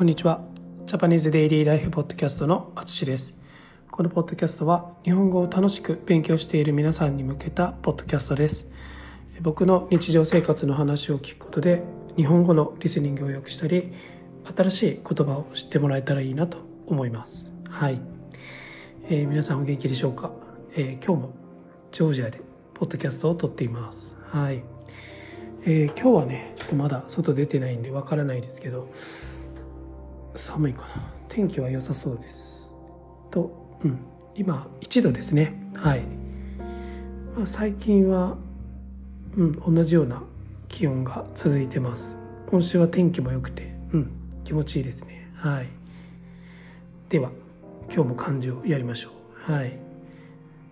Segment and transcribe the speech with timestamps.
[0.00, 0.40] こんにちは。
[0.86, 3.38] ジャパニーズデイリーライフポッドキャストのあつしです。
[3.90, 8.70] このポッドキャストは日本語を楽しく勉強している皆さんに向けたポッドキャストです。
[9.42, 11.82] 僕の日常生活の話を聞くことで
[12.16, 13.92] 日本語のリスニングを良くしたり、
[14.56, 16.56] 新しい言葉を知ってもらえたらいいなと
[16.86, 17.52] 思います。
[17.68, 18.00] はい。
[19.04, 20.32] えー皆さんお元気でしょうか、
[20.76, 21.34] えー今日も
[21.92, 22.40] ジョージアで
[22.72, 24.18] ポッドキャストを撮っています。
[24.30, 24.62] はい。
[25.66, 28.88] えー今日はね、ちょっとまだ外出てないんでわからないですけど、
[30.40, 30.88] 寒いかな。
[31.28, 32.74] 天気は良さそうです。
[33.30, 33.98] と、うん、
[34.34, 35.54] 今1度ですね。
[35.74, 36.02] はい、
[37.36, 38.36] まあ、最近は、
[39.36, 40.22] うん、同じような
[40.68, 42.18] 気温が続いてます。
[42.46, 44.10] 今週は天気も良くて、うん、
[44.42, 45.30] 気持ちいいですね。
[45.34, 45.66] はい。
[47.10, 47.30] では
[47.92, 49.10] 今日も漢字をやりましょ
[49.48, 49.52] う。
[49.52, 49.78] はい、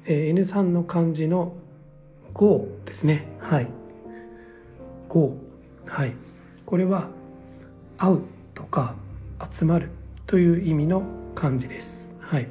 [0.06, 1.54] えー N3 の漢字の
[2.32, 3.26] 「号」ですね。
[3.40, 3.68] はい
[5.08, 5.36] 「号」
[5.86, 6.12] はい。
[6.64, 7.10] これは
[7.98, 8.22] 「会う」
[8.54, 8.94] とか
[9.50, 9.90] 「集まる」
[10.26, 11.02] という意味の
[11.34, 12.16] 漢字です。
[12.20, 12.48] はい。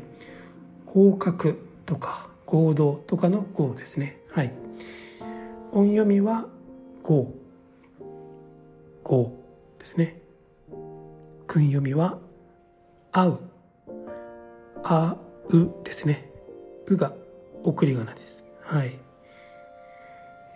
[0.86, 4.22] 合格とか合同とかの合ですね。
[4.30, 4.54] はい。
[5.72, 6.48] 音読みは
[7.04, 7.34] 合。
[9.04, 9.34] 合
[9.80, 10.20] ですね。
[11.46, 12.20] 訓読みは
[13.12, 13.38] 会う。
[14.84, 15.18] あ
[15.50, 16.32] うですね。
[16.88, 17.14] うが
[17.64, 18.46] 送り仮名です。
[18.62, 18.98] はい。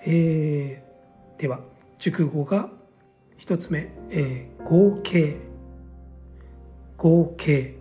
[0.06, 1.60] えー、では
[2.00, 2.70] 熟語が
[3.38, 5.51] 一つ目、えー合計。
[7.02, 7.78] 合計。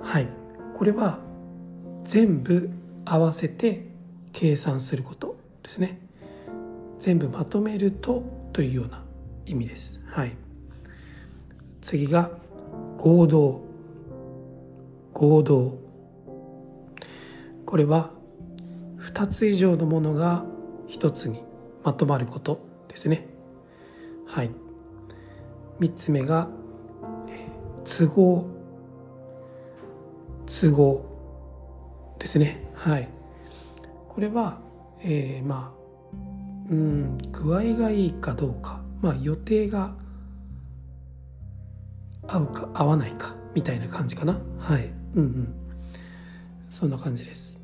[0.00, 0.28] はい。
[0.74, 1.18] これは
[2.04, 2.70] 全部
[3.04, 3.84] 合わせて
[4.32, 6.00] 計算することですね。
[6.98, 9.04] 全部まとめるとというような
[9.44, 10.00] 意味です。
[10.06, 10.34] はい。
[11.82, 12.30] 次が
[12.96, 13.60] 合同。
[15.12, 15.76] 合同。
[17.66, 18.10] これは
[19.00, 20.46] 2つ以上のものが
[20.88, 21.42] 1つに
[21.84, 23.28] まとまることですね。
[24.26, 24.50] はい。
[25.78, 26.48] 3つ目が
[27.98, 28.46] 都合。
[30.46, 31.04] 都合。
[32.20, 32.70] ですね。
[32.74, 33.08] はい。
[34.08, 34.60] これは、
[35.02, 35.80] えーまあ
[36.70, 38.80] うん具合がいいかどうか。
[39.00, 39.92] まあ予定が
[42.28, 44.38] 合うか合わないかみたいな感じかな。
[44.58, 44.92] はい。
[45.16, 45.54] うんうん。
[46.68, 47.60] そんな感じです。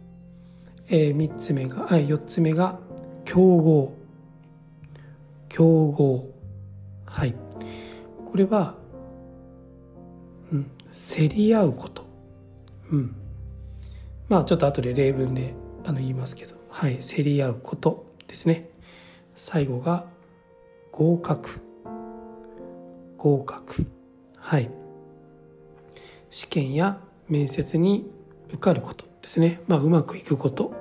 [0.89, 2.81] えー、3つ目があ4つ目が
[3.25, 3.95] 競合。
[5.49, 6.35] 競合。
[7.05, 7.35] はい。
[8.27, 8.75] これは、
[10.97, 12.07] 競り合うこと、
[12.91, 13.15] うん、
[14.31, 15.53] まあちょっと後で例文で
[15.85, 18.71] あの言いますけど、はい、競り合うことですね。
[19.35, 20.07] 最後が
[20.93, 21.61] 合格。
[23.19, 23.87] 合格。
[24.39, 24.71] はい。
[26.31, 26.99] 試験や
[27.29, 28.11] 面接に
[28.49, 29.61] 受かることですね。
[29.69, 30.75] まあうまくいくこと。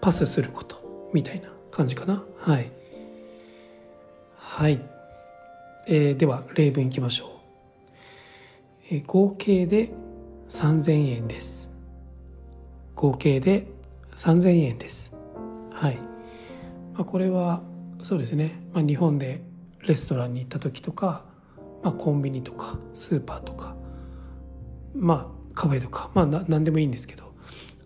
[0.00, 1.10] パスすること。
[1.12, 2.24] みたいな感じかな。
[2.38, 2.72] はい。
[4.36, 4.80] はい、
[5.86, 7.39] えーでは例文いきましょう。
[8.90, 9.92] え合計で
[10.48, 11.72] 3000円です。
[12.94, 13.66] 合計で
[14.16, 15.16] 3000円です。
[15.72, 15.96] はい、
[16.94, 17.62] まあ、これは
[18.02, 19.42] そうですね、まあ、日本で
[19.86, 21.24] レストランに行った時とか、
[21.82, 23.74] まあ、コンビニとかスーパーとか
[24.94, 27.32] まあカフェとかまあ何でもいいんですけど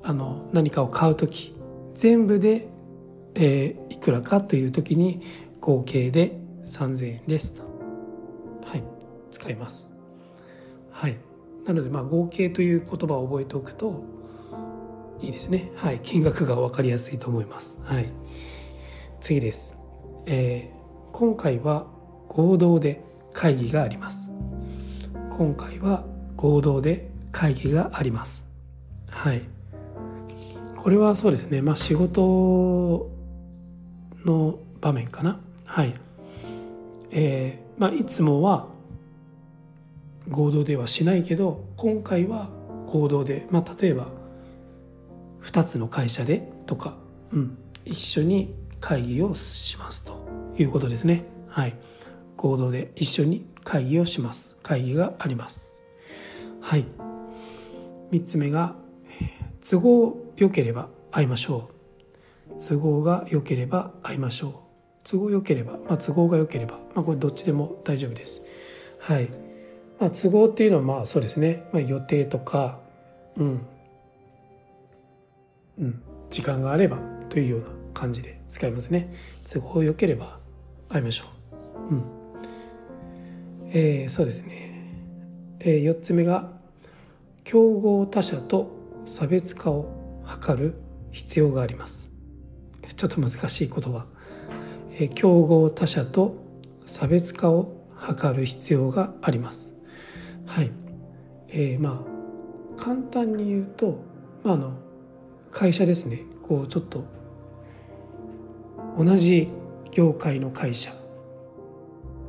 [0.03, 1.55] あの何かを買う時
[1.95, 2.67] 全部で、
[3.35, 5.23] えーいくらかという時に
[5.61, 7.63] 合計で3000円ですと。
[8.67, 8.83] はい。
[9.31, 9.94] 使います、
[11.67, 14.05] なのでまあ合計という言葉を覚えておくと
[15.21, 15.73] いいですね。
[15.77, 17.81] はい、金額が分かりやすいと思います。
[17.85, 18.11] はい、
[19.21, 19.77] 次です。
[20.27, 20.75] えー
[21.15, 21.87] 今回は
[22.29, 23.01] 合同で
[23.33, 24.33] 会議があります。
[25.39, 26.05] 今回は
[26.37, 28.49] 合同で会議があります。
[29.09, 29.43] はい。
[30.77, 31.63] これはそうですね。
[31.63, 33.09] まあ仕事
[34.25, 35.39] の場面かな。
[35.65, 35.95] はい。
[37.13, 38.67] えーまあいつもは
[40.29, 42.51] 合同ではしないけど今回は
[42.87, 44.09] 合同で、まあ、例えば
[45.43, 46.97] 2つの会社でとか、
[47.33, 50.27] うん、一緒に会議をしますと
[50.59, 51.25] いうことですね。
[51.49, 51.75] はい。
[52.37, 54.57] 合同で一緒に会議をします。
[54.63, 55.67] 会議があります。
[56.61, 56.85] はい。
[58.11, 58.75] 3つ目が
[59.69, 61.71] 都合良ければ会いましょ
[62.51, 62.63] う。
[62.63, 64.53] 都合が良ければ会いましょう。
[65.05, 68.43] 都合良ければ、まあ、都合が良ければ、まあ、これどっちでも大丈夫です。
[68.99, 69.29] はい。
[70.01, 72.79] まあ、都合っていうのはまあそうですね、まあ、予定とか、
[73.37, 73.67] うん、
[75.79, 76.99] うん、時間があれば
[77.29, 79.15] というような感じで使いますね。
[79.51, 80.39] 都合良ければ
[80.89, 81.25] 会いましょ
[81.91, 81.95] う。
[81.95, 82.05] うん。
[83.71, 84.73] えーそうですね。
[85.61, 86.53] えー、4つ目が
[87.43, 88.71] 競合他社と
[89.07, 89.89] 差別化を
[90.27, 90.75] 図る
[91.11, 92.11] 必要があります。
[92.97, 94.07] ちょっと難しい言葉。
[94.99, 96.37] えー競合他社と
[96.87, 97.75] 差別化を
[98.07, 99.74] 図る必要があります。
[100.47, 100.71] はい。
[101.49, 102.15] えー、まあ
[102.77, 104.03] 簡単に言うと、
[104.43, 104.73] まあ、あの
[105.51, 106.23] 会社ですね。
[106.43, 107.05] こうちょっと
[108.99, 109.49] 同じ
[109.91, 110.93] 業界の会社。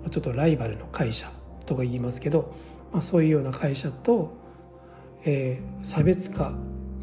[0.10, 1.32] ちょっとライバルの会社
[1.66, 2.54] とか言いますけど、
[2.92, 4.38] まあ、そういうような会社と、
[5.24, 6.54] えー、差別化、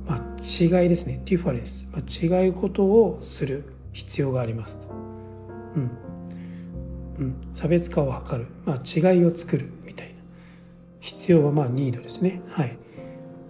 [0.06, 1.20] まあ、違いですね。
[1.24, 5.90] ディファレンス、まあ、違うことをする必要がありますと、うん。
[7.18, 8.76] うん、差別化を図る、まあ、
[9.12, 9.68] 違いを作る。
[11.02, 12.40] 必要はまあニードですね。
[12.48, 12.78] はい。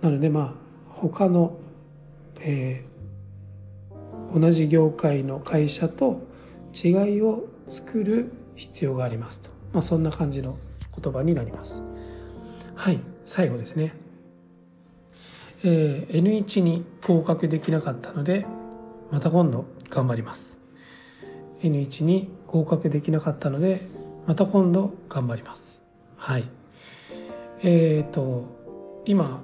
[0.01, 0.53] なのでまあ
[0.89, 1.59] 他の、
[2.41, 6.23] えー、同じ業界の会社と
[6.75, 10.57] 違いを作る必要がありますと、まあ、そんな感じの
[10.99, 11.83] 言葉になります。
[12.75, 13.01] はい。
[13.27, 13.95] 最後ですね、
[15.63, 18.47] えー、N1 に合格できなかったので
[19.13, 20.59] また今度頑張ります。
[21.61, 23.87] N1 に合格できなかったので
[24.27, 25.83] また今度頑張ります。
[26.17, 26.62] はい。
[27.62, 29.43] えっ、ー、と今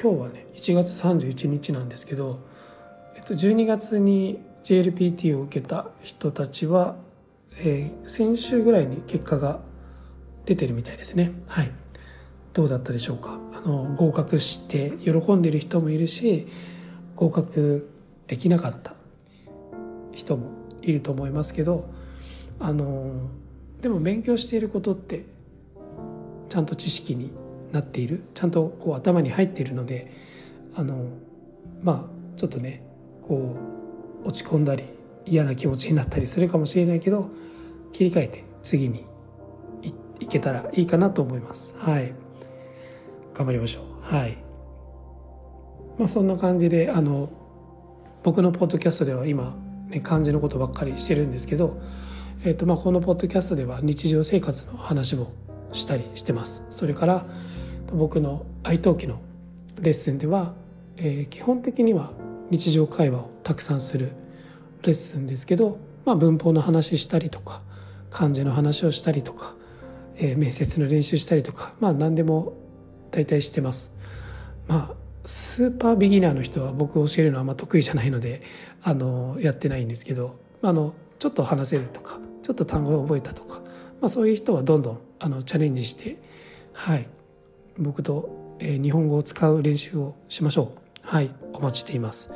[0.00, 2.40] 今日はね1月31日なんですけど、
[3.16, 6.96] えっと、12月に JLPT を受けた人たちは
[7.60, 9.60] えー、先週ぐらいに結果が
[10.46, 11.32] 出てるみたいですね。
[11.46, 11.72] はい。
[12.54, 13.38] どうだったでしょうか。
[13.52, 16.46] あの合格して喜んでる人もいるし
[17.16, 17.90] 合格
[18.28, 18.94] できなかった
[20.12, 20.50] 人も
[20.82, 21.90] いると思いますけど
[22.60, 23.28] あの
[23.82, 25.24] でも勉強していることって
[26.48, 27.32] ちゃんと知識に
[27.72, 30.12] なっているちゃんとこう頭に入っているので
[30.74, 31.10] あの
[31.82, 32.82] まあちょっとね
[33.26, 33.56] こ
[34.24, 34.84] う落ち込んだり
[35.26, 37.30] 嫌な気持ちになったりするかもしれないけど
[37.92, 39.04] 切り替えて次に
[40.20, 41.76] いけたらいいかなと思います。
[41.78, 42.12] はい。
[43.34, 44.14] 頑張りましょう。
[44.14, 44.36] はい。
[45.98, 47.30] まあそんな感じであの
[48.24, 49.56] 僕のポッドキャストでは今、
[49.88, 51.80] ね、漢字のことばっかりしてるんですけど、
[52.44, 55.32] えーとまあ、このポッドキャストでは日常生活の話も
[55.72, 56.66] したりしてます。
[56.70, 57.26] それから
[57.92, 59.20] 僕の愛登記の
[59.80, 60.54] レッスンでは、
[60.96, 62.12] えー、基本的には
[62.50, 64.12] 日常会話をたくさんする
[64.82, 67.62] レッスンですけど、まあ、文法の話したりとか
[68.10, 69.54] 漢字の話をしたりとか、
[70.16, 72.54] えー、面接の練習したりとかまあ何でも
[73.10, 73.94] 大体してます。
[74.66, 74.94] まあ
[75.24, 78.38] スーパービギナーの人は僕教えるのはあんま得意じゃないので
[78.82, 83.58] あのやってないんですけどあのちょっと話せるとかちょっと単語を覚えたとか、
[84.00, 86.16] まあ、そういう人はどんどんあのチャレンジして
[86.72, 87.06] はい。
[87.78, 90.78] 僕と、えー、日本語を使う練習をしましょう。
[91.02, 92.30] はいお待ちしています。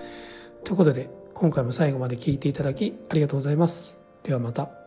[0.64, 4.00] ということで今回も最後まで聴いていただきありがとうございます。
[4.22, 4.81] ではまた。